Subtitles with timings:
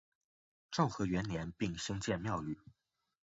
[0.71, 2.57] 昭和元年并新建庙宇。